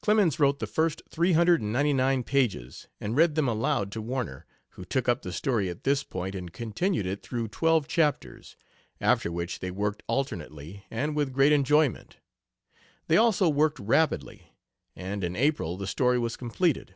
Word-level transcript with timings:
Clemens 0.00 0.40
wrote 0.40 0.60
the 0.60 0.66
first 0.66 1.02
three 1.10 1.34
hundred 1.34 1.60
and 1.60 1.70
ninety 1.74 1.92
nine 1.92 2.24
pages, 2.24 2.88
and 3.02 3.14
read 3.14 3.34
there 3.34 3.44
aloud 3.44 3.92
to 3.92 4.00
Warner, 4.00 4.46
who 4.70 4.84
took 4.86 5.10
up 5.10 5.20
the 5.20 5.30
story 5.30 5.68
at 5.68 5.84
this 5.84 6.02
point 6.02 6.34
and 6.34 6.50
continued 6.54 7.04
it 7.04 7.22
through 7.22 7.48
twelve 7.48 7.86
chapters, 7.86 8.56
after 8.98 9.30
which 9.30 9.58
they 9.58 9.70
worked 9.70 10.02
alternately, 10.06 10.86
and 10.90 11.14
with 11.14 11.34
great 11.34 11.52
enjoyment. 11.52 12.16
They 13.08 13.18
also 13.18 13.46
worked 13.50 13.78
rapidly, 13.78 14.54
and 14.96 15.22
in 15.22 15.36
April 15.36 15.76
the 15.76 15.86
story 15.86 16.18
was 16.18 16.38
completed. 16.38 16.94